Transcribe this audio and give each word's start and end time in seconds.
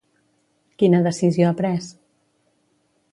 Quina 0.83 1.01
decisió 1.07 1.49
ha 1.51 1.55
pres? 1.61 1.91